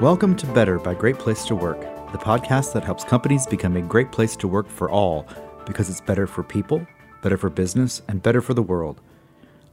[0.00, 3.82] Welcome to Better by Great Place to Work, the podcast that helps companies become a
[3.82, 5.28] great place to work for all
[5.66, 6.86] because it's better for people,
[7.20, 9.02] better for business, and better for the world.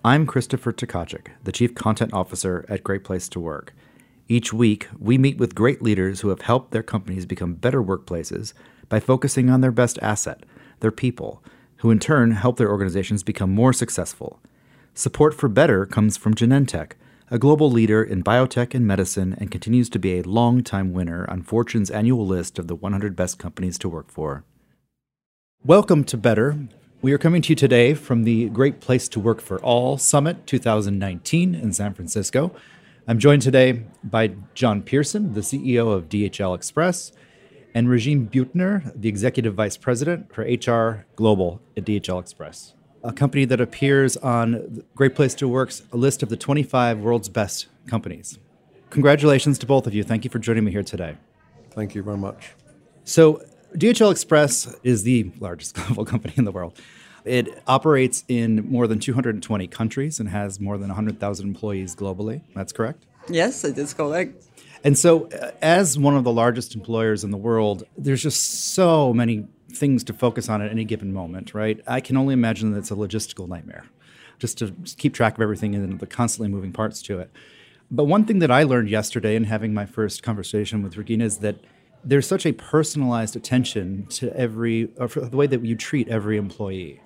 [0.03, 3.73] I'm Christopher Tkaczyk, the Chief Content Officer at Great Place to Work.
[4.27, 8.51] Each week, we meet with great leaders who have helped their companies become better workplaces
[8.89, 10.43] by focusing on their best asset,
[10.81, 11.41] their people,
[11.77, 14.41] who in turn help their organizations become more successful.
[14.93, 16.95] Support for Better comes from Genentech
[17.29, 21.43] a global leader in biotech and medicine, and continues to be a long-time winner on
[21.43, 24.45] Fortune's annual list of the 100 best companies to work for.
[25.65, 26.57] Welcome to Better.
[27.01, 30.47] We are coming to you today from the Great Place to Work for All Summit
[30.47, 32.55] 2019 in San Francisco.
[33.09, 37.11] I'm joined today by John Pearson, the CEO of DHL Express,
[37.73, 42.73] and Regine Buettner, the Executive Vice President for HR Global at DHL Express
[43.07, 47.67] a company that appears on Great Place to Work's list of the 25 world's best
[47.87, 48.37] companies.
[48.89, 50.03] Congratulations to both of you.
[50.03, 51.15] Thank you for joining me here today.
[51.71, 52.51] Thank you very much.
[53.05, 53.41] So,
[53.75, 56.77] DHL Express is the largest global company in the world.
[57.23, 62.41] It operates in more than 220 countries and has more than 100,000 employees globally.
[62.55, 63.05] That's correct?
[63.29, 64.45] Yes, it is correct.
[64.83, 69.13] And so, uh, as one of the largest employers in the world, there's just so
[69.13, 69.47] many
[69.77, 71.79] things to focus on at any given moment, right?
[71.87, 73.85] I can only imagine that it's a logistical nightmare
[74.39, 77.31] just to keep track of everything and the constantly moving parts to it.
[77.89, 81.37] But one thing that I learned yesterday in having my first conversation with Regina is
[81.37, 81.55] that
[82.03, 87.01] there's such a personalized attention to every, the way that you treat every employee.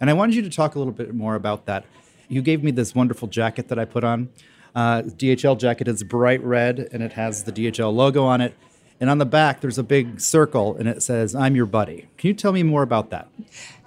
[0.00, 1.84] And I wanted you to talk a little bit more about that.
[2.28, 4.30] You gave me this wonderful jacket that I put on.
[4.74, 8.54] Uh, DHL jacket is bright red and it has the DHL logo on it.
[9.02, 12.06] And on the back, there's a big circle and it says, I'm your buddy.
[12.18, 13.26] Can you tell me more about that?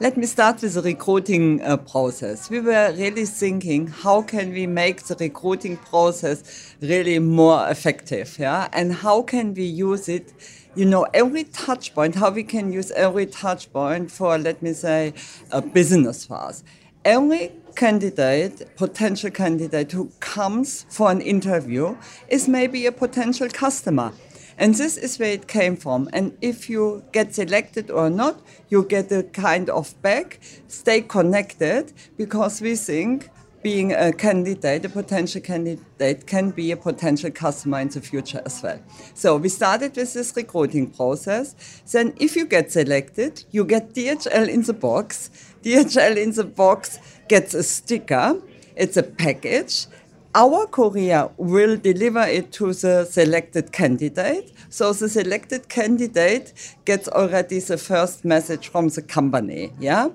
[0.02, 2.50] Let me start with the recruiting uh, process.
[2.50, 8.36] We were really thinking, how can we make the recruiting process really more effective?
[8.38, 8.68] Yeah.
[8.74, 10.34] And how can we use it?
[10.76, 14.74] You know, every touch point, how we can use every touch point for, let me
[14.74, 15.14] say,
[15.50, 16.62] a business for us.
[17.06, 21.96] Every candidate, potential candidate who comes for an interview
[22.28, 24.12] is maybe a potential customer
[24.58, 26.10] and this is where it came from.
[26.14, 31.94] And if you get selected or not, you get a kind of back, stay connected,
[32.18, 33.30] because we think
[33.64, 38.62] being a candidate, a potential candidate, can be a potential customer in the future as
[38.62, 38.80] well.
[39.16, 41.82] So we started with this recruiting process.
[41.92, 45.32] Then, if you get selected, you get DHL in the box.
[45.64, 48.40] DHL in the box gets a sticker.
[48.76, 49.88] It's a package
[50.36, 54.52] our courier will deliver it to the selected candidate.
[54.70, 56.52] So the selected candidate
[56.84, 59.72] gets already the first message from the company.
[59.80, 60.10] Yeah.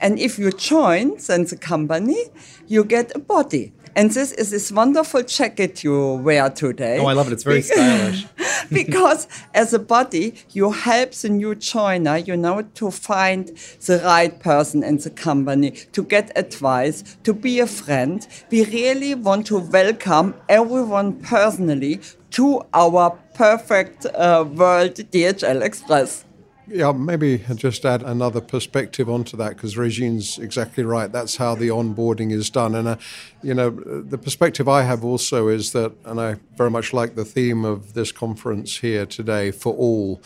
[0.00, 2.24] And if you join then the company,
[2.68, 3.72] you get a body.
[3.96, 6.98] And this is this wonderful jacket you wear today.
[6.98, 7.32] Oh, I love it.
[7.32, 8.26] It's very stylish.
[8.72, 13.56] because as a body, you help the new joiner, you know, to find
[13.86, 18.26] the right person in the company, to get advice, to be a friend.
[18.50, 22.00] We really want to welcome everyone personally
[22.32, 26.24] to our perfect uh, world DHL Express.
[26.66, 31.12] Yeah, maybe just add another perspective onto that because Regine's exactly right.
[31.12, 32.74] That's how the onboarding is done.
[32.74, 32.96] And, uh,
[33.42, 37.24] you know, the perspective I have also is that, and I very much like the
[37.24, 40.22] theme of this conference here today for all,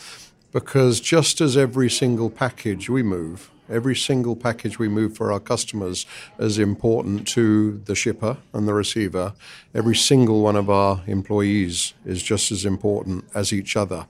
[0.53, 5.41] because just as every single package we move, every single package we move for our
[5.41, 6.05] customers
[6.39, 9.33] is important to the shipper and the receiver.
[9.75, 14.07] Every single one of our employees is just as important as each other.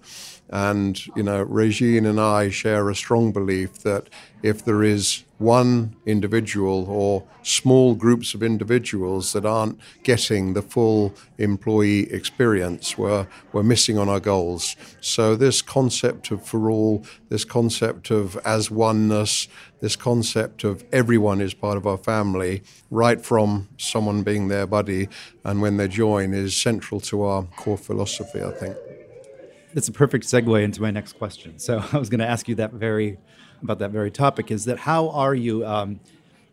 [0.51, 4.09] And, you know, Regine and I share a strong belief that
[4.41, 11.13] if there is one individual or small groups of individuals that aren't getting the full
[11.37, 14.75] employee experience, we're, we're missing on our goals.
[15.01, 19.47] So, this concept of for all, this concept of as oneness,
[19.81, 25.09] this concept of everyone is part of our family, right from someone being their buddy
[25.45, 28.75] and when they join, is central to our core philosophy, I think.
[29.75, 31.59] It's a perfect segue into my next question.
[31.59, 33.17] So I was going to ask you that very
[33.61, 34.51] about that very topic.
[34.51, 35.99] Is that how are you um,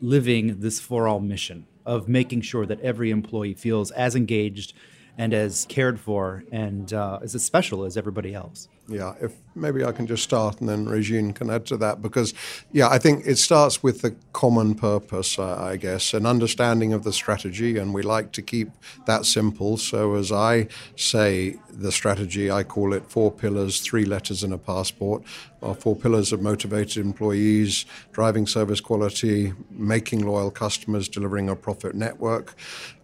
[0.00, 4.74] living this for all mission of making sure that every employee feels as engaged
[5.16, 8.68] and as cared for and uh, as special as everybody else?
[8.88, 12.34] Yeah, if maybe I can just start and then Regine can add to that because,
[12.72, 17.02] yeah, I think it starts with the common purpose, uh, I guess, an understanding of
[17.02, 18.70] the strategy, and we like to keep
[19.06, 19.76] that simple.
[19.78, 24.58] So as I say the strategy, I call it four pillars, three letters in a
[24.58, 25.22] passport.
[25.62, 31.94] Our four pillars of motivated employees, driving service quality, making loyal customers, delivering a profit
[31.94, 32.54] network.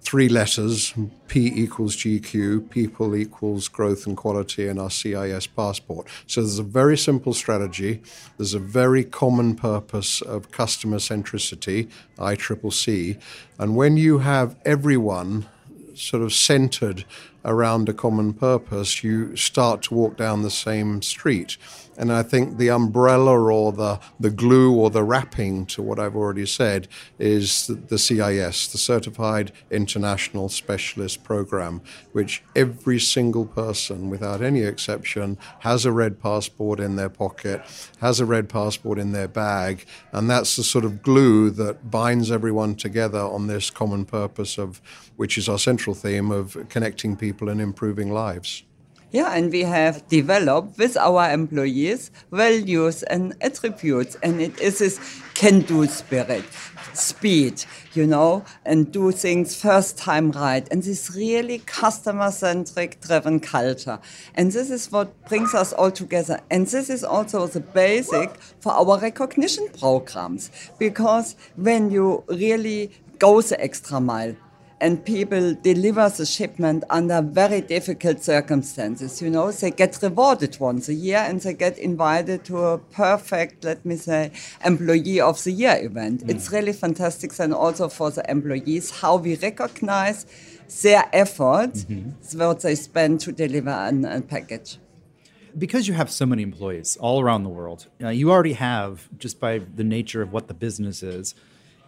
[0.01, 0.93] Three letters,
[1.29, 5.72] P equals GQ, people equals growth and quality in our CIS passport.
[6.27, 8.03] So there's a very simple strategy.
[8.37, 13.21] There's a very common purpose of customer centricity, ICCC.
[13.59, 15.47] And when you have everyone
[15.95, 17.05] sort of centered
[17.45, 21.57] around a common purpose, you start to walk down the same street.
[21.97, 26.17] And I think the umbrella or the, the glue or the wrapping to what I've
[26.17, 34.41] already said is the, CIS, the Certified International Specialist Program, which every single person, without
[34.41, 37.63] any exception, has a red passport in their pocket,
[38.01, 39.85] has a red passport in their bag.
[40.13, 44.81] And that's the sort of glue that binds everyone together on this common purpose of,
[45.17, 48.65] which is our central theme of connecting people and improving lives.
[49.11, 54.99] Yeah, and we have developed with our employees values and attributes, and it is this
[55.35, 56.45] can-do spirit,
[56.95, 57.63] speed,
[57.93, 63.99] you know, and do things first time right, and this really customer-centric driven culture.
[64.35, 66.41] And this is what brings us all together.
[66.51, 68.31] And this is also the basic
[68.61, 74.35] for our recognition programs, because when you really go the extra mile,
[74.83, 79.23] and people deliver the shipment under very difficult circumstances.
[79.23, 83.63] You know, they get rewarded once a year and they get invited to a perfect,
[83.63, 84.33] let me say,
[84.65, 86.25] employee of the year event.
[86.25, 86.31] Mm.
[86.31, 90.27] It's really fantastic, and also for the employees how we recognize
[90.83, 92.39] their effort, mm-hmm.
[92.39, 94.79] what they spend to deliver an, a package
[95.57, 99.39] because you have so many employees all around the world, uh, you already have, just
[99.39, 101.35] by the nature of what the business is,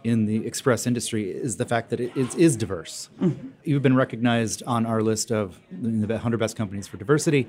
[0.05, 3.09] in the express industry is the fact that it is, is diverse.
[3.19, 3.49] Mm-hmm.
[3.63, 7.47] You've been recognized on our list of the 100 best companies for diversity.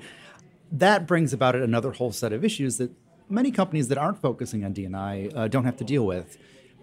[0.71, 2.91] That brings about another whole set of issues that
[3.29, 6.35] many companies that aren't focusing on D&I uh, don't have to deal with.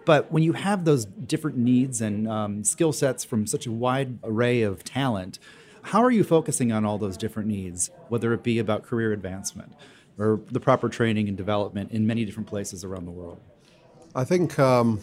[0.04, 4.18] But when you have those different needs and um, skill sets from such a wide
[4.22, 5.40] array of talent,
[5.82, 9.72] how are you focusing on all those different needs, whether it be about career advancement
[10.18, 13.40] or the proper training and development in many different places around the world?
[14.14, 15.00] I think um,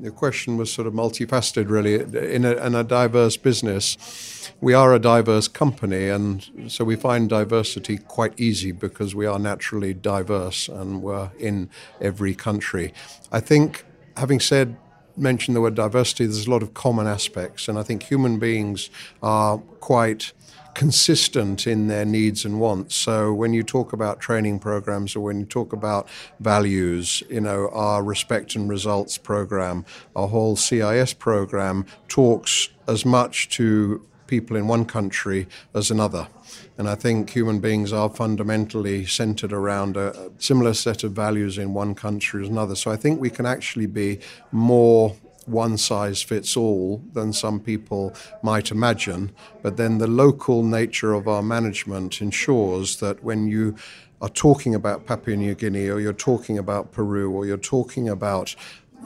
[0.00, 1.94] the question was sort of multifaceted, really.
[1.94, 7.28] In a, in a, diverse business, we are a diverse company, and so we find
[7.28, 11.70] diversity quite easy because we are naturally diverse and we're in
[12.00, 12.92] every country.
[13.30, 13.84] I think,
[14.16, 14.76] having said,
[15.16, 18.90] mentioned the word diversity, there's a lot of common aspects, and I think human beings
[19.22, 20.32] are quite
[20.74, 22.94] consistent in their needs and wants.
[22.94, 26.08] So when you talk about training programs or when you talk about
[26.40, 29.84] values, you know, our respect and results program,
[30.16, 36.28] our whole CIS program talks as much to people in one country as another.
[36.76, 41.74] And I think human beings are fundamentally centered around a similar set of values in
[41.74, 42.74] one country as another.
[42.74, 44.18] So I think we can actually be
[44.50, 49.30] more one size fits all than some people might imagine.
[49.62, 53.76] But then the local nature of our management ensures that when you
[54.20, 58.54] are talking about Papua New Guinea or you're talking about Peru or you're talking about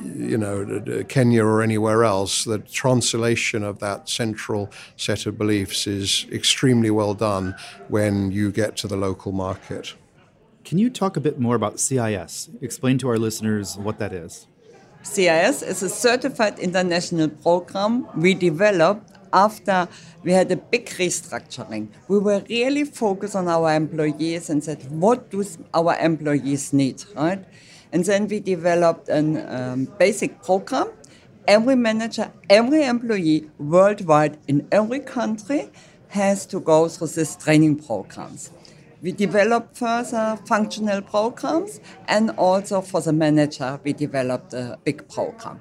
[0.01, 6.27] you know, Kenya or anywhere else, the translation of that central set of beliefs is
[6.31, 7.55] extremely well done
[7.89, 9.95] when you get to the local market.
[10.65, 12.51] Can you talk a bit more about CIS?
[12.61, 14.47] Explain to our listeners what that is.
[15.09, 19.89] CIS is a certified international program we developed after
[20.23, 21.89] we had a big restructuring.
[22.09, 27.43] We were really focused on our employees and said, what do our employees need, right?
[27.91, 30.91] And then we developed a um, basic program.
[31.47, 35.71] Every manager, every employee worldwide in every country
[36.09, 38.51] has to go through these training programs.
[39.01, 45.61] We developed further functional programs and also for the manager, we developed a big program.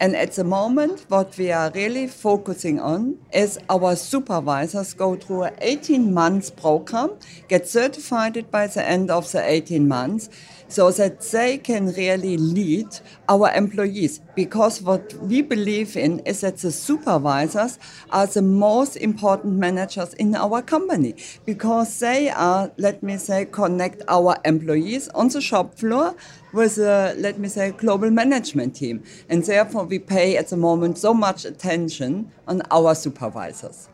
[0.00, 5.44] And at the moment, what we are really focusing on is our supervisors go through
[5.44, 7.12] an 18 months program,
[7.48, 10.28] get certified by the end of the 18 months,
[10.68, 12.86] so that they can really lead
[13.28, 14.20] our employees.
[14.34, 17.78] Because what we believe in is that the supervisors
[18.10, 24.02] are the most important managers in our company because they are, let me say, connect
[24.08, 26.14] our employees on the shop floor
[26.52, 29.02] with a, let me say, global management team.
[29.28, 33.88] And therefore, we pay at the moment so much attention on our supervisors.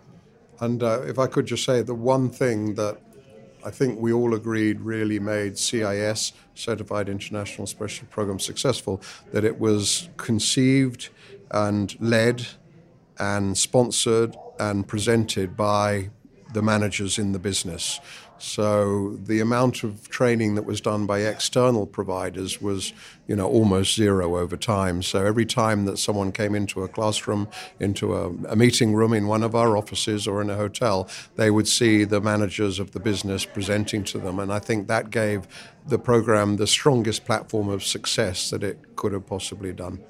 [0.61, 2.99] And uh, if I could just say, the one thing that
[3.65, 9.03] I think we all agreed really made CIS, Certified International Special Program, successful,
[9.33, 11.11] that it was conceived
[11.51, 12.47] and led
[13.19, 16.11] and sponsored and presented by
[16.55, 18.01] the managers in the business.
[18.43, 22.95] So the amount of training that was done by external providers was,
[23.27, 25.03] you know, almost zero over time.
[25.03, 29.27] So every time that someone came into a classroom, into a, a, meeting room in
[29.27, 31.07] one of our offices or in a hotel,
[31.37, 34.39] they would see the managers of the business presenting to them.
[34.39, 35.47] And I think that gave
[35.87, 40.01] the program the strongest platform of success that it could have possibly done.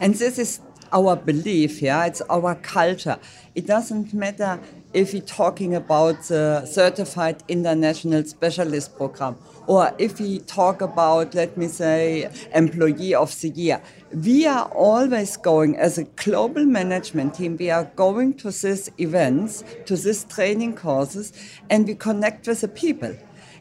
[0.00, 0.60] And this is
[0.92, 3.18] our belief, yeah, it's our culture.
[3.54, 4.58] It doesn't matter
[4.92, 11.56] if we're talking about the certified international specialist program or if we talk about, let
[11.56, 13.80] me say, employee of the year.
[14.12, 19.62] We are always going as a global management team, we are going to these events,
[19.86, 21.32] to these training courses,
[21.68, 23.14] and we connect with the people.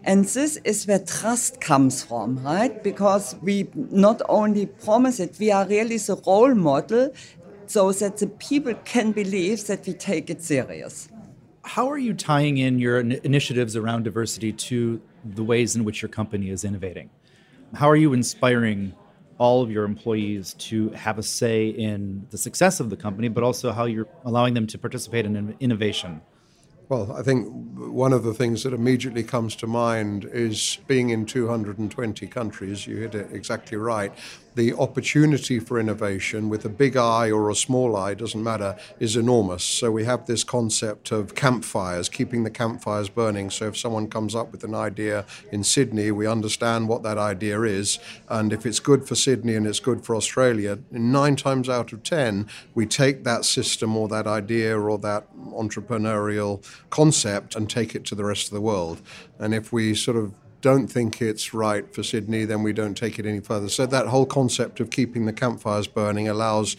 [0.04, 2.84] And this is where trust comes from, right?
[2.84, 7.14] Because we not only promise it, we are really the role model
[7.68, 11.10] so that the people can believe that we take it serious.
[11.70, 16.10] How are you tying in your initiatives around diversity to the ways in which your
[16.10, 17.12] company is innovating?
[17.76, 18.96] How are you inspiring
[19.38, 23.44] all of your employees to have a say in the success of the company, but
[23.44, 26.22] also how you're allowing them to participate in innovation?
[26.90, 31.28] Well, I think one of the things that immediately comes to mind is being in
[31.28, 32.88] 220 countries.
[32.88, 34.12] You hit it exactly right
[34.60, 39.16] the opportunity for innovation with a big eye or a small eye, doesn't matter, is
[39.16, 39.64] enormous.
[39.64, 43.52] So we have this concept of campfires, keeping the campfires burning.
[43.52, 47.62] So if someone comes up with an idea in Sydney, we understand what that idea
[47.62, 48.00] is.
[48.28, 52.04] And if it's good for Sydney and it's good for Australia, nine times out of
[52.04, 58.04] 10, we take that system or that idea or that entrepreneurial concept and take it
[58.08, 59.02] to the rest of the world.
[59.40, 63.20] And if we sort of don't think it's right for Sydney, then we don't take
[63.20, 63.70] it any further.
[63.70, 66.76] So that whole concept of keeping the campfires burning allows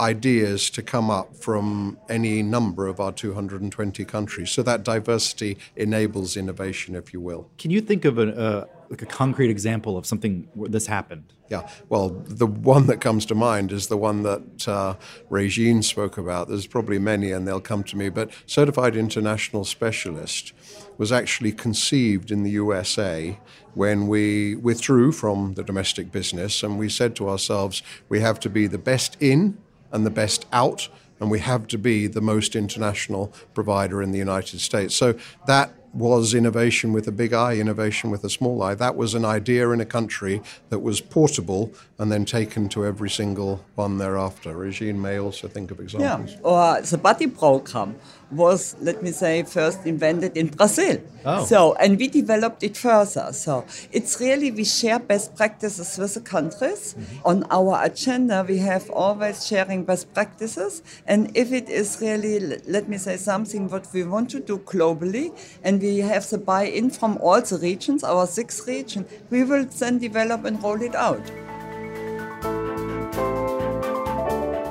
[0.00, 4.50] ideas to come up from any number of our 220 countries.
[4.50, 7.50] So that diversity enables innovation, if you will.
[7.58, 11.32] Can you think of a, uh, like a concrete example of something where this happened?
[11.48, 14.96] Yeah, well, the one that comes to mind is the one that uh,
[15.30, 16.48] Regine spoke about.
[16.48, 18.10] There's probably many, and they'll come to me.
[18.10, 20.52] But Certified International Specialist
[20.98, 23.38] was actually conceived in the USA
[23.72, 28.50] when we withdrew from the domestic business, and we said to ourselves, we have to
[28.50, 29.56] be the best in
[29.90, 34.18] and the best out, and we have to be the most international provider in the
[34.18, 34.94] United States.
[34.94, 35.14] So
[35.46, 38.74] that was innovation with a big I, innovation with a small i.
[38.74, 43.10] That was an idea in a country that was portable and then taken to every
[43.10, 44.56] single one thereafter.
[44.56, 46.32] Regine may also think of examples.
[46.32, 47.96] Yeah, or the buddy program
[48.30, 50.98] was, let me say, first invented in Brazil.
[51.24, 51.44] Oh.
[51.44, 53.30] So, and we developed it further.
[53.32, 56.94] So it's really, we share best practices with the countries.
[56.94, 57.26] Mm-hmm.
[57.26, 60.82] On our agenda, we have always sharing best practices.
[61.06, 65.38] And if it is really, let me say, something what we want to do globally,
[65.62, 69.98] and we have the buy-in from all the regions, our six regions, we will then
[69.98, 71.24] develop and roll it out.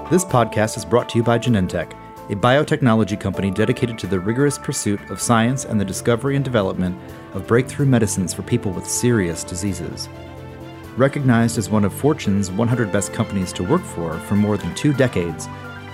[0.10, 1.94] This podcast is brought to you by Genentech
[2.30, 6.98] a biotechnology company dedicated to the rigorous pursuit of science and the discovery and development
[7.34, 10.08] of breakthrough medicines for people with serious diseases.
[10.96, 14.94] Recognized as one of Fortune's 100 best companies to work for for more than two
[14.94, 15.48] decades,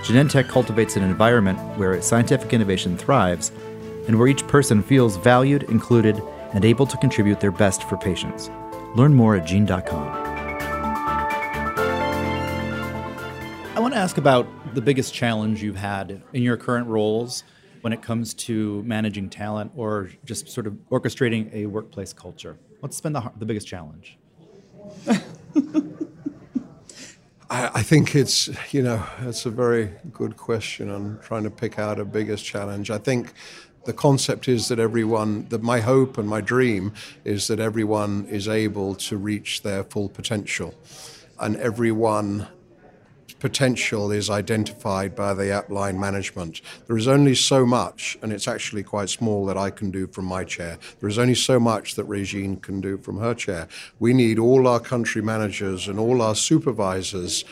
[0.03, 3.51] Genentech cultivates an environment where scientific innovation thrives
[4.07, 6.21] and where each person feels valued, included,
[6.53, 8.49] and able to contribute their best for patients.
[8.95, 10.07] Learn more at gene.com.
[13.75, 17.43] I want to ask about the biggest challenge you've had in your current roles
[17.81, 22.57] when it comes to managing talent or just sort of orchestrating a workplace culture?
[22.79, 24.17] What's been the, the biggest challenge?
[27.49, 30.91] I, I think it's, you know, it's a very good question.
[30.91, 32.91] I'm trying to pick out a biggest challenge.
[32.91, 33.33] I think
[33.87, 38.47] the concept is that everyone, that my hope and my dream is that everyone is
[38.47, 40.75] able to reach their full potential
[41.39, 42.47] and everyone
[43.39, 46.59] potential is identified by the upline management.
[46.87, 50.25] There is only so much, and it's actually quite small, that I can do from
[50.25, 50.79] my chair.
[50.99, 53.69] There is only so much that Regine can do from her chair.
[53.99, 57.45] We need all our country managers and all our supervisors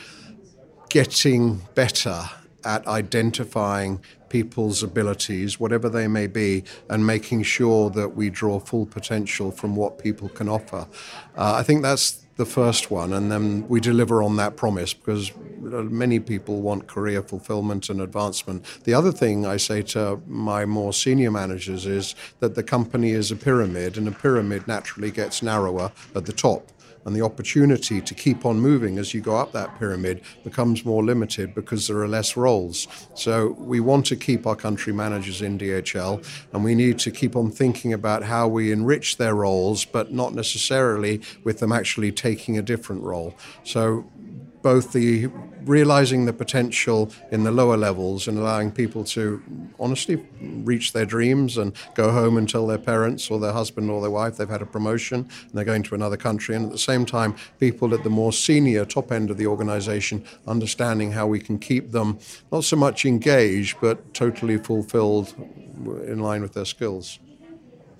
[0.89, 2.29] getting better
[2.65, 8.86] at identifying people's abilities, whatever they may be, and making sure that we draw full
[8.86, 10.88] potential from what people can offer.
[11.38, 15.31] Uh, I think that's the first one, and then we deliver on that promise because
[15.62, 18.65] many people want career fulfillment and advancement.
[18.84, 23.31] The other thing I say to my more senior managers is that the company is
[23.31, 26.72] a pyramid, and a pyramid naturally gets narrower at the top
[27.05, 31.03] and the opportunity to keep on moving as you go up that pyramid becomes more
[31.03, 32.88] limited because there are less roles.
[33.13, 37.35] So we want to keep our country managers in DHL and we need to keep
[37.35, 42.57] on thinking about how we enrich their roles, but not necessarily with them actually taking
[42.57, 43.35] a different role.
[43.63, 44.05] So
[44.65, 45.27] both the
[45.65, 49.39] realizing the potential in the lower levels and allowing people to
[49.79, 54.01] honestly reach their dreams and go home and tell their parents or their husband or
[54.01, 56.55] their wife they've had a promotion and they're going to another country.
[56.55, 60.25] And at the same time, people at the more senior top end of the organization
[60.48, 62.17] understanding how we can keep them
[62.51, 65.31] not so much engaged, but totally fulfilled
[66.07, 67.19] in line with their skills.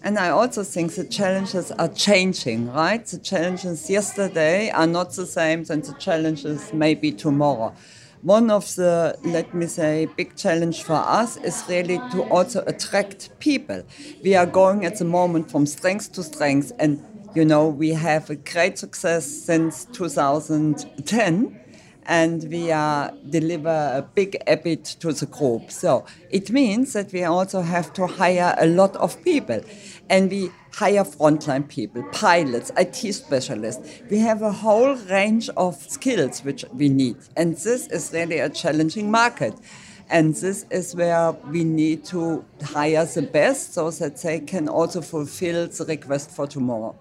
[0.06, 3.04] And I also think the challenges are changing, right?
[3.04, 7.74] The challenges yesterday are not the same than the challenges maybe tomorrow.
[8.22, 13.32] One of the, let me say, big challenge for us is really to also attract
[13.40, 13.82] people.
[14.24, 18.30] We are going at the moment from strength to strength, and you know we have
[18.30, 21.60] a great success since 2010
[22.08, 25.72] and we uh, deliver a big EBIT to the group.
[25.72, 29.62] So it means that we also have to hire a lot of people.
[30.10, 34.02] And we hire frontline people, pilots, IT specialists.
[34.10, 37.18] We have a whole range of skills which we need.
[37.36, 39.56] And this is really a challenging market.
[40.10, 45.02] And this is where we need to hire the best so that they can also
[45.02, 46.96] fulfill the request for tomorrow.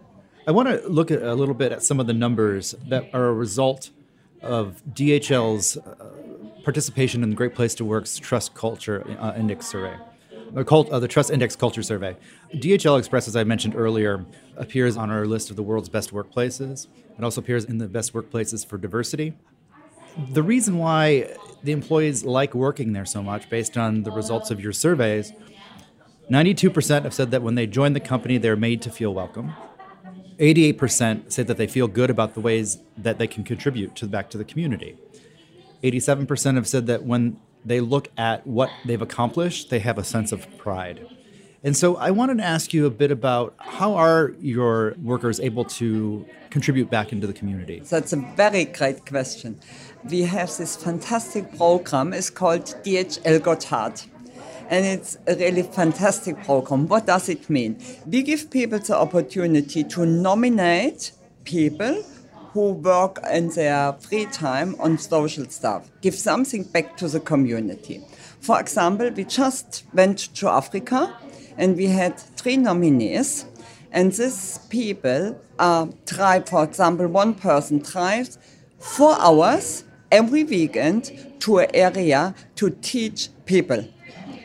[0.47, 3.27] I want to look at a little bit at some of the numbers that are
[3.27, 3.91] a result
[4.45, 6.11] of DHL's uh,
[6.65, 9.97] participation in the Great Place to Work's Trust Culture uh, Index Survey.
[10.53, 12.17] The, cult, uh, the Trust Index Culture Survey.
[12.55, 14.25] DHL Express, as I mentioned earlier,
[14.57, 16.87] appears on our list of the world's best workplaces.
[17.19, 19.35] It also appears in the best workplaces for diversity.
[20.33, 24.61] The reason why the employees like working there so much, based on the results of
[24.61, 25.33] your surveys,
[26.31, 29.55] 92% have said that when they join the company, they're made to feel welcome.
[30.39, 34.31] 88% say that they feel good about the ways that they can contribute to back
[34.31, 34.97] to the community.
[35.83, 40.33] 87% have said that when they look at what they've accomplished, they have a sense
[40.33, 41.07] of pride.
[41.63, 45.65] And so I wanted to ask you a bit about how are your workers able
[45.81, 47.81] to contribute back into the community?
[47.81, 49.59] That's a very great question.
[50.11, 54.07] We have this fantastic program, it's called DHL Got Heart
[54.71, 56.89] and it's a really fantastic program.
[56.89, 57.79] What does it mean?
[58.07, 61.13] We give people the opportunity to nominate
[61.45, 62.03] people
[62.53, 68.01] who work in their free time on social stuff, give something back to the community.
[68.41, 71.17] For example, we just went to Africa
[71.57, 73.47] and we had three nominees.
[73.91, 78.39] And these people uh, drive, for example, one person drives
[78.79, 83.85] four hours every weekend to an area to teach people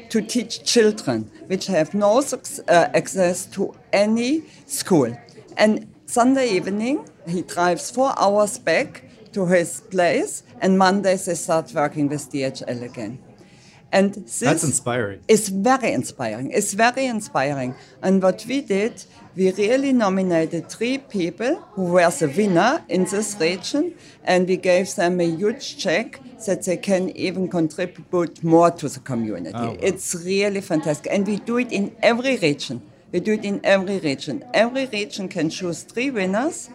[0.10, 5.16] to teach children which have no uh, access to any school.
[5.58, 11.72] And Sunday evening, he drives four hours back to his place, and Mondays they start
[11.74, 13.20] working with DHL again.
[13.92, 15.22] And this That's inspiring.
[15.28, 16.52] It's very inspiring.
[16.52, 17.76] It's very inspiring.
[18.02, 19.04] And what we did,
[19.36, 24.94] we really nominated three people who were the winner in this region, and we gave
[24.96, 29.56] them a huge check that they can even contribute more to the community.
[29.56, 29.78] Oh, wow.
[29.80, 31.12] It's really fantastic.
[31.12, 32.82] And we do it in every region.
[33.12, 34.44] We do it in every region.
[34.54, 36.70] Every region can choose three winners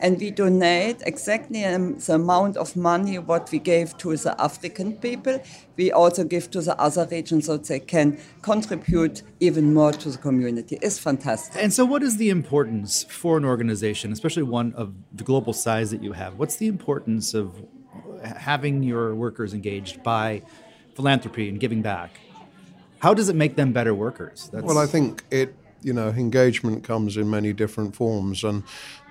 [0.00, 4.94] and we donate exactly um, the amount of money what we gave to the African
[4.94, 5.42] people.
[5.76, 10.18] We also give to the other regions so they can contribute even more to the
[10.18, 10.78] community.
[10.82, 11.62] It's fantastic.
[11.62, 15.90] And so, what is the importance for an organization, especially one of the global size
[15.90, 16.38] that you have?
[16.38, 17.54] What's the importance of
[18.22, 20.42] having your workers engaged by
[20.94, 22.18] philanthropy and giving back?
[23.00, 24.50] How does it make them better workers?
[24.52, 24.64] That's...
[24.64, 28.44] Well, I think it you know, engagement comes in many different forms.
[28.44, 28.64] And,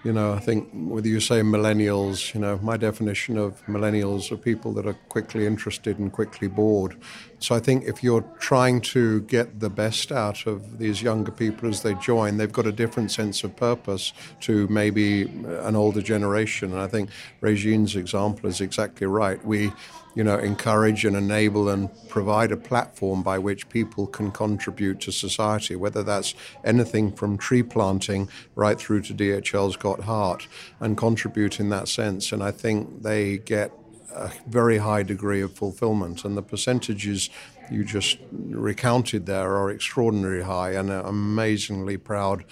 [0.03, 4.37] you know, I think whether you say millennials, you know, my definition of millennials are
[4.37, 6.95] people that are quickly interested and quickly bored.
[7.39, 11.67] So I think if you're trying to get the best out of these younger people
[11.67, 16.71] as they join, they've got a different sense of purpose to maybe an older generation.
[16.71, 17.09] And I think
[17.41, 19.43] Regine's example is exactly right.
[19.45, 19.71] We
[20.17, 25.11] you know, encourage and enable and provide a platform by which people can contribute to
[25.11, 26.33] society, whether that's
[26.63, 30.47] anything from tree planting right through to DHL's Got Heart,
[30.79, 32.33] and contribute in that sense.
[32.33, 33.71] And I think they get
[34.13, 37.29] a very high degree of fulfillment, and the percentages
[37.71, 42.43] you just recounted there are extraordinarily high and amazingly proud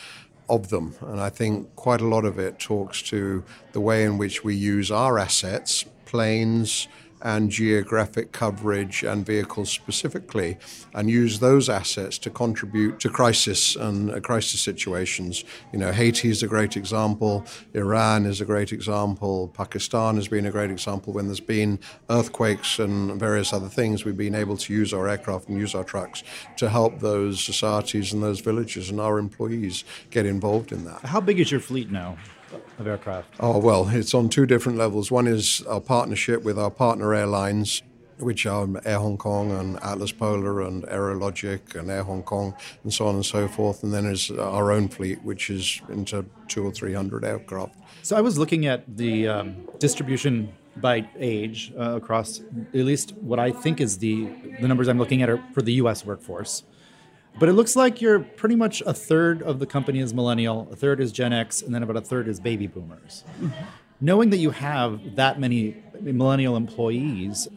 [0.48, 0.96] of them.
[1.02, 3.44] And I think quite a lot of it talks to
[3.74, 6.88] the way in which we use our assets, planes,
[7.26, 10.58] and geographic coverage and vehicles specifically,
[10.94, 15.44] and use those assets to contribute to crisis and uh, crisis situations.
[15.74, 20.46] You know, Haiti is a great example, Iran is a great example, Pakistan has been
[20.46, 21.14] a great example.
[21.14, 21.80] When there's been
[22.12, 25.84] earthquakes and various other things, we've been able to use our aircraft and use our
[25.84, 26.24] trucks
[26.58, 31.02] to help those societies and those villages and our employees get involved in that.
[31.02, 32.18] How big is your fleet now?
[32.80, 33.28] Of aircraft?
[33.40, 35.12] Oh, well, it's on two different levels.
[35.12, 37.82] One is our partnership with our partner airlines,
[38.18, 42.94] which are Air Hong Kong and Atlas Polar and Aerologic and Air Hong Kong and
[42.94, 43.84] so on and so forth.
[43.84, 47.76] And then is our own fleet, which is into two or three hundred aircraft.
[48.04, 53.40] So I was looking at the um, distribution by age uh, across at least what
[53.40, 54.26] I think is the
[54.60, 56.06] the numbers I'm looking at are for the U.S.
[56.06, 56.64] workforce.
[57.38, 60.76] But it looks like you're pretty much a third of the company is millennial, a
[60.76, 63.24] third is Gen X, and then about a third is baby boomers.
[63.42, 63.66] Mm-hmm.
[64.00, 67.48] Knowing that you have that many millennial employees,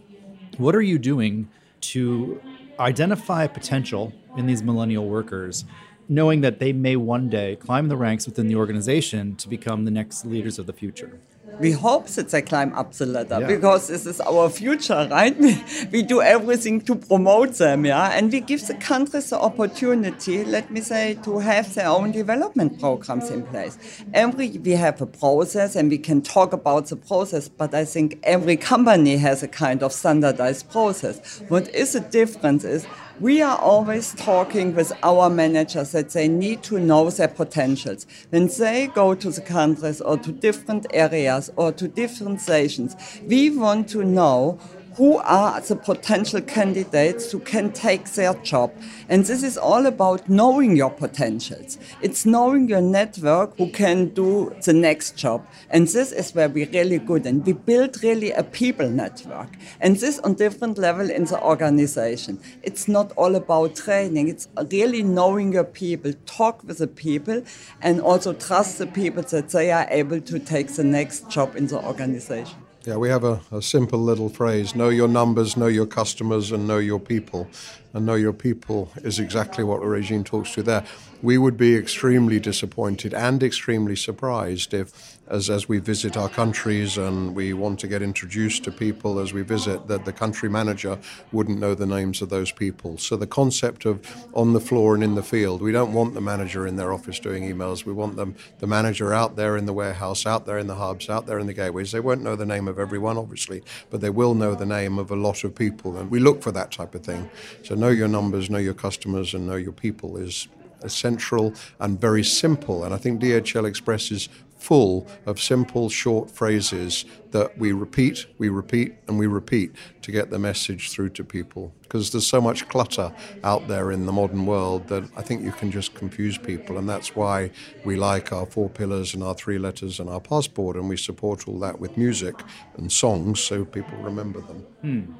[0.57, 1.49] what are you doing
[1.81, 2.41] to
[2.81, 5.65] identify potential in these millennial workers,
[6.09, 9.91] knowing that they may one day climb the ranks within the organization to become the
[9.91, 11.21] next leaders of the future?
[11.61, 13.47] We hope that they climb up the ladder yeah.
[13.47, 15.37] because this is our future, right?
[15.93, 20.71] we do everything to promote them, yeah, and we give the countries the opportunity, let
[20.71, 23.79] me say, to have their own development programs in place.
[24.15, 28.19] Every we have a process, and we can talk about the process, but I think
[28.23, 31.43] every company has a kind of standardized process.
[31.49, 32.87] What is the difference is
[33.21, 38.07] we are always talking with our managers that they need to know their potentials.
[38.31, 42.95] When they go to the countries or to different areas or to different stations,
[43.27, 44.61] we want to know
[44.97, 48.73] who are the potential candidates who can take their job.
[49.09, 51.79] And this is all about knowing your potentials.
[52.03, 55.47] It's knowing your network who can do the next job.
[55.71, 57.27] And this is where we're really good.
[57.27, 59.49] And we build really a people network.
[59.81, 62.41] And this on different level in the organization.
[62.63, 64.29] It's not all about training.
[64.29, 67.43] It's really knowing your people, talk with the people,
[67.83, 71.67] and also trust the people that they are able to take the next job in
[71.67, 72.68] the organization.
[72.89, 76.67] Yeah, we have a, a, simple little phrase know your numbers, know your customers, and
[76.67, 77.47] know your people.
[77.93, 80.87] And know your people is exactly what the Regine talks to there.
[81.21, 86.99] We would be extremely disappointed and extremely surprised if as, as we visit our countries
[86.99, 90.99] and we want to get introduced to people as we visit, that the country manager
[91.33, 92.99] wouldn't know the names of those people.
[92.99, 96.21] So the concept of on the floor and in the field, we don't want the
[96.21, 97.85] manager in their office doing emails.
[97.85, 101.09] We want them, the manager out there in the warehouse, out there in the hubs,
[101.09, 101.93] out there in the gateways.
[101.93, 105.11] They won't know the name of everyone, obviously, but they will know the name of
[105.11, 105.97] a lot of people.
[105.97, 107.31] And we look for that type of thing.
[107.63, 110.49] So know your numbers, know your customers, and know your people is
[110.83, 112.85] essential and very simple.
[112.85, 114.29] And I think DHL Express is
[114.59, 120.31] full of simple, short phrases that we repeat, we repeat, and we repeat to get
[120.31, 121.73] the message through to people.
[121.83, 123.13] Because there's so much clutter
[123.45, 126.77] out there in the modern world that I think you can just confuse people.
[126.77, 127.51] And that's why
[127.85, 131.47] we like our four pillars and our three letters and our passport, and we support
[131.49, 132.35] all that with music
[132.77, 134.67] and songs so people remember them.
[134.83, 135.13] Hmm.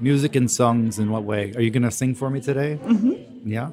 [0.00, 1.52] Music and songs in what way?
[1.54, 2.78] Are you going to sing for me today?
[2.82, 3.48] Mm-hmm.
[3.48, 3.70] Yeah?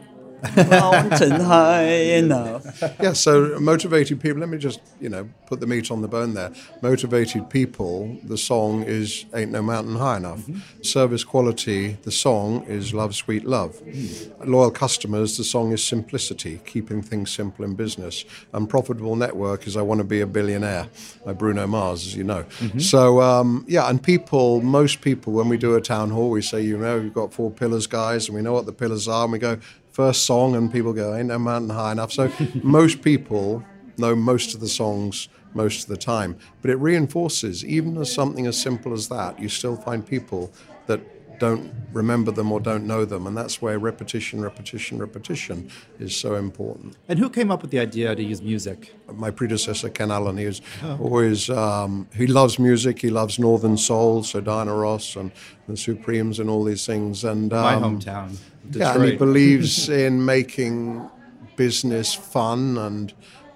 [0.55, 2.65] Mountain high enough.
[2.99, 6.33] Yeah, so motivated people, let me just, you know, put the meat on the bone
[6.33, 6.51] there.
[6.81, 10.39] Motivated people, the song is Ain't No Mountain High Enough.
[10.39, 10.81] Mm-hmm.
[10.81, 13.81] Service quality, the song is Love Sweet Love.
[13.83, 14.47] Mm.
[14.47, 18.25] Loyal customers, the song is Simplicity, keeping things simple in business.
[18.53, 20.87] And Profitable Network is I Want to Be a Billionaire
[21.25, 22.43] by Bruno Mars, as you know.
[22.43, 22.79] Mm-hmm.
[22.79, 26.61] So, um, yeah, and people, most people, when we do a town hall, we say,
[26.61, 29.31] you know, we've got four pillars, guys, and we know what the pillars are, and
[29.31, 29.59] we go,
[29.99, 32.09] first song and people go, ain't no mountain high enough.
[32.13, 32.31] So
[32.63, 33.61] most people
[33.97, 36.37] know most of the songs most of the time.
[36.61, 40.53] But it reinforces, even as something as simple as that, you still find people
[40.85, 41.01] that
[41.39, 43.25] don't remember them or don't know them.
[43.25, 46.97] And that's where repetition, repetition, repetition is so important.
[47.07, 48.93] And who came up with the idea to use music?
[49.11, 50.99] My predecessor, Ken Allen, he was oh.
[51.01, 53.01] always, um, he loves music.
[53.01, 55.31] He loves Northern Soul, so Diana Ross and
[55.67, 57.23] the Supremes and all these things.
[57.23, 58.37] And um, My hometown.
[58.69, 58.95] Detroit.
[58.95, 61.09] Yeah, and he believes in making
[61.55, 63.13] business fun and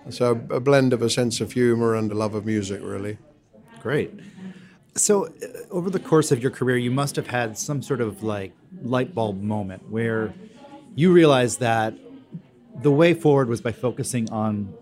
[0.10, 3.18] so a blend of a sense of humor and a love of music, really.
[3.82, 4.12] Great.
[4.96, 5.30] So, uh,
[5.72, 8.54] over the course of your career, you must have had some sort of like
[8.84, 10.34] light bulb moment where
[10.96, 11.96] you realized that
[12.82, 14.74] the way forward was by focusing on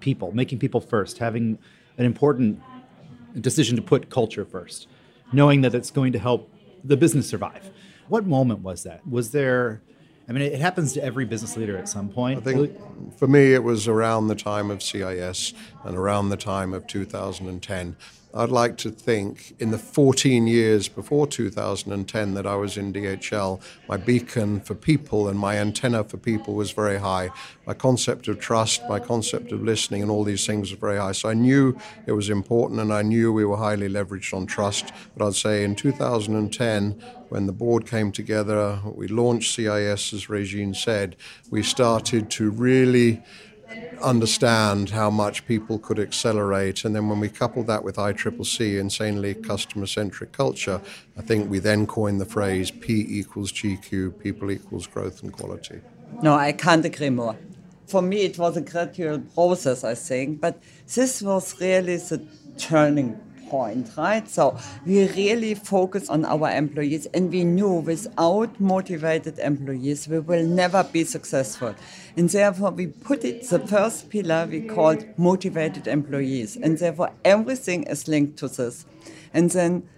[0.00, 1.58] people, making people first, having
[1.96, 2.60] an important
[3.40, 4.86] decision to put culture first,
[5.32, 6.50] knowing that it's going to help
[6.82, 7.70] the business survive.
[8.08, 9.06] What moment was that?
[9.06, 9.80] Was there
[10.28, 12.38] I mean, it happens to every business leader at some point.
[12.38, 15.52] I think for me, it was around the time of CIS
[15.84, 17.96] and around the time of 2010
[18.36, 23.60] I'd like to think in the 14 years before 2010 that I was in DHL,
[23.88, 27.30] my beacon for people and my antenna for people was very high.
[27.64, 31.12] My concept of trust, my concept of listening, and all these things were very high.
[31.12, 34.92] So I knew it was important and I knew we were highly leveraged on trust.
[35.16, 40.74] But I'd say in 2010, when the board came together, we launched CIS, as Regine
[40.74, 41.14] said,
[41.50, 43.22] we started to really
[44.02, 46.84] understand how much people could accelerate.
[46.84, 50.80] And then when we coupled that with ICCC, insanely customer centric culture,
[51.16, 55.80] I think we then coined the phrase P equals GQ, people equals growth and quality.
[56.22, 57.36] No, I can't agree more.
[57.86, 60.62] For me, it was a gradual process, I think, but
[60.94, 64.28] this was really the turning point, right?
[64.28, 70.44] So we really focus on our employees, and we knew without motivated employees, we will
[70.44, 71.74] never be successful.
[72.16, 77.84] And therefore, we put it the first pillar we called motivated employees, and therefore everything
[77.84, 78.86] is linked to this.
[79.32, 79.88] And then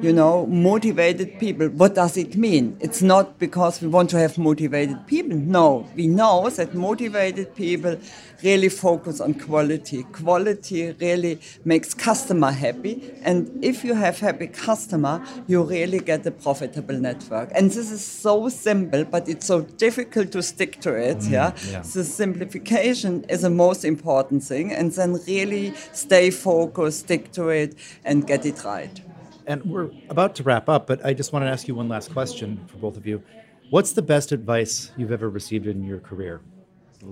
[0.00, 1.68] you know, motivated people.
[1.68, 2.76] What does it mean?
[2.80, 5.36] It's not because we want to have motivated people.
[5.36, 7.96] No, we know that motivated people
[8.42, 10.04] really focus on quality.
[10.04, 13.12] Quality really makes customer happy.
[13.22, 17.50] And if you have happy customer, you really get a profitable network.
[17.54, 21.18] And this is so simple, but it's so difficult to stick to it.
[21.18, 21.52] Mm, yeah?
[21.68, 21.82] yeah.
[21.82, 24.72] The simplification is the most important thing.
[24.72, 29.00] And then really stay focused, stick to it, and get it right
[29.48, 32.12] and we're about to wrap up, but I just want to ask you one last
[32.12, 33.22] question for both of you.
[33.70, 36.42] What's the best advice you've ever received in your career?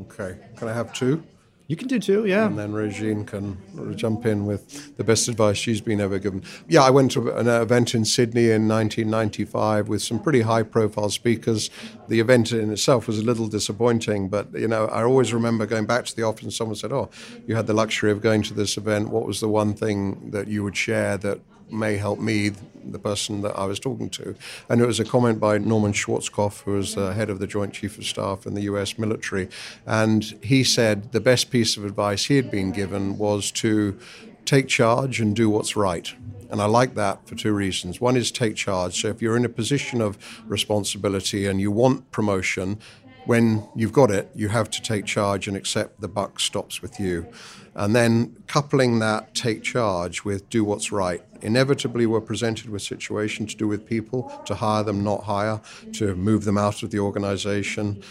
[0.03, 0.37] Okay.
[0.57, 1.25] Can I have two?
[1.69, 2.47] You can do two, yeah.
[2.47, 3.59] And then Regine can
[3.97, 6.45] jump in with the best advice she's been ever given.
[6.69, 11.11] Yeah, I went to an event in Sydney in 1995 with some pretty high profile
[11.11, 11.69] speakers.
[12.07, 15.87] The event in itself was a little disappointing, but you know, I always remember going
[15.87, 17.11] back to the office and someone said, "Oh,
[17.49, 19.09] you had the luxury of going to this event.
[19.09, 22.53] What was the one thing that you would share that may help me,
[22.85, 24.35] the person that I was talking to.
[24.69, 27.73] And it was a comment by Norman Schwarzkopf, who was the head of the Joint
[27.73, 29.49] Chief of Staff in the US military.
[29.85, 33.99] And he said the best piece of advice he had been given was to
[34.45, 36.15] take charge and do what's right.
[36.49, 38.01] And I like that for two reasons.
[38.01, 39.01] One is take charge.
[39.01, 40.17] So if you're in a position of
[40.49, 42.79] responsibility and you want promotion,
[43.27, 47.01] when you've got it, you have to take charge and accept the buck stops with
[47.01, 47.27] you.
[47.75, 51.23] And then coupling that take charge with do what's right.
[51.43, 55.61] Inevitably, we're presented with situations to do with people, to hire them, not hire,
[55.95, 58.03] to move them out of the organization.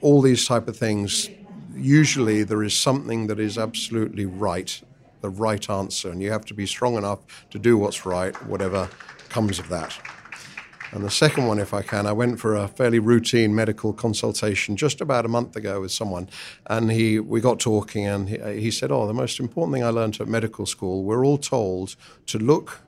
[0.00, 1.28] All these type of things.
[1.76, 4.80] Usually, there is something that is absolutely right,
[5.20, 8.88] the right answer, and you have to be strong enough to do what's right, whatever
[9.28, 9.98] comes of that.
[10.92, 14.76] And the second one, if I can, I went for a fairly routine medical consultation
[14.76, 16.28] just about a month ago with someone,
[16.66, 19.88] and he we got talking, and he, he said, "Oh, the most important thing I
[19.88, 22.82] learned at medical school, we're all told to look."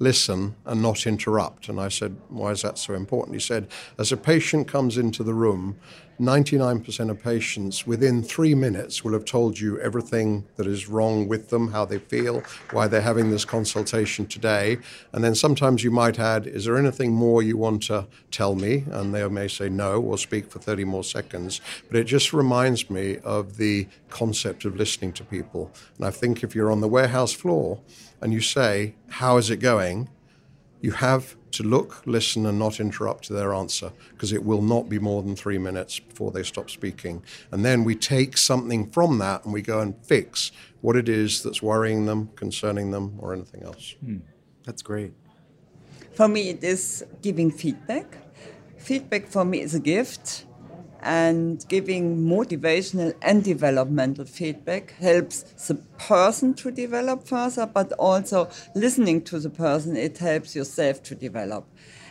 [0.00, 1.68] listen and not interrupt.
[1.68, 3.34] And I said, Why is that so important?
[3.34, 3.66] He said,
[3.98, 5.76] As a patient comes into the room,
[6.20, 11.50] 99% of patients within three minutes will have told you everything that is wrong with
[11.50, 14.78] them, how they feel, why they're having this consultation today.
[15.12, 18.84] And then sometimes you might add, Is there anything more you want to tell me?
[18.90, 21.60] And they may say no or speak for 30 more seconds.
[21.88, 25.70] But it just reminds me of the concept of listening to people.
[25.96, 27.80] And I think if you're on the warehouse floor,
[28.20, 30.08] and you say, How is it going?
[30.80, 34.98] you have to look, listen, and not interrupt their answer because it will not be
[34.98, 37.22] more than three minutes before they stop speaking.
[37.50, 41.42] And then we take something from that and we go and fix what it is
[41.42, 43.96] that's worrying them, concerning them, or anything else.
[44.04, 44.18] Hmm.
[44.64, 45.12] That's great.
[46.12, 48.18] For me, it is giving feedback.
[48.76, 50.44] Feedback for me is a gift
[51.02, 59.22] and giving motivational and developmental feedback helps the person to develop further, but also listening
[59.22, 61.66] to the person, it helps yourself to develop.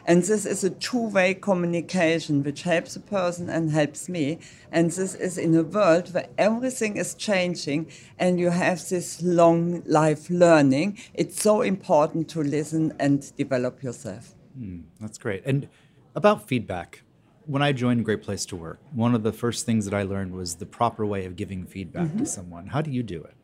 [0.08, 4.40] And this is a two way communication which helps the person and helps me.
[4.72, 9.84] And this is in a world where everything is changing and you have this long
[9.86, 10.98] life learning.
[11.14, 14.34] It's so important to listen and develop yourself.
[14.58, 15.44] Mm, that's great.
[15.46, 15.68] And
[16.16, 17.04] about feedback,
[17.48, 20.34] when I joined Great Place to Work, one of the first things that I learned
[20.34, 22.20] was the proper way of giving feedback mm-hmm.
[22.20, 22.68] to someone.
[22.68, 23.36] How do you do it?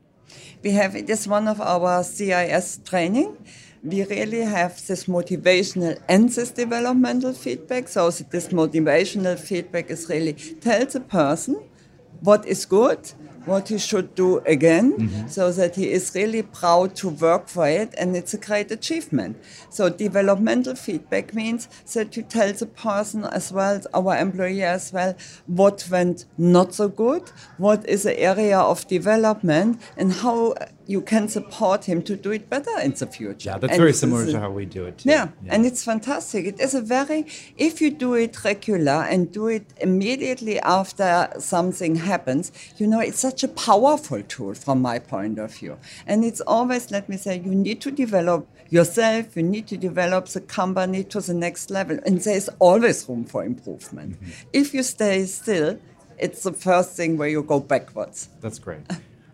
[0.62, 3.38] We have it is one of our CIS training.
[3.84, 7.88] We really have this motivational and this developmental feedback.
[7.88, 11.64] So this motivational feedback is really tell the person
[12.22, 13.12] what is good,
[13.46, 15.28] what he should do again mm-hmm.
[15.28, 19.38] so that he is really proud to work for it and it's a great achievement.
[19.70, 25.16] So developmental feedback means that you tell the person as well, our employee as well,
[25.48, 31.28] what went not so good, what is the area of development and how you can
[31.28, 33.52] support him to do it better in the future.
[33.52, 35.00] Yeah, that's and very similar to how we do it.
[35.00, 35.10] Too.
[35.10, 36.46] Yeah, yeah, and it's fantastic.
[36.46, 37.26] It is a very,
[37.58, 43.20] if you do it regular and do it immediately after something happens, you know, it's
[43.20, 45.80] such a powerful tool from my point of view.
[46.06, 50.28] And it's always, let me say, you need to develop yourself, you need to develop
[50.28, 51.98] the company to the next level.
[52.06, 54.22] And there's always room for improvement.
[54.22, 54.50] Mm-hmm.
[54.54, 55.80] If you stay still,
[56.20, 58.30] it's the first thing where you go backwards.
[58.42, 58.82] That's great.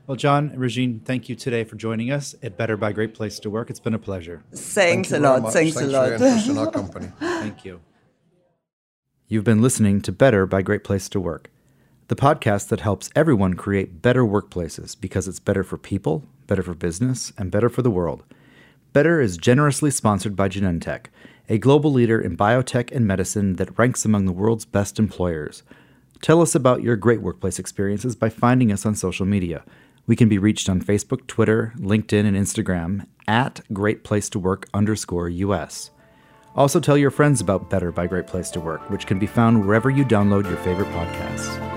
[0.08, 3.50] Well, John, Regine, thank you today for joining us at Better by Great Place to
[3.50, 3.70] Work.
[3.70, 4.44] It's been a pleasure.
[4.56, 5.54] Thanks a lot.
[5.54, 6.18] Thanks, Thanks, a lot.
[6.18, 7.12] For in our company.
[7.20, 7.82] Thank you.
[9.28, 11.52] You've been listening to Better by Great Place to Work,
[12.10, 16.74] the podcast that helps everyone create better workplaces because it's better for people, better for
[16.74, 18.24] business, and better for the world.
[18.94, 21.06] Better is generously sponsored by Genentech,
[21.48, 25.62] a global leader in biotech and medicine that ranks among the world's best employers.
[26.24, 29.64] Tell us about your great workplace experiences by finding us on social media.
[30.08, 34.68] We can be reached on Facebook, Twitter, LinkedIn, and Instagram at Great Place to Work
[34.74, 35.92] underscore US.
[36.56, 39.64] Also, tell your friends about Better by Great Place to Work, which can be found
[39.64, 41.69] wherever you download your favorite podcasts.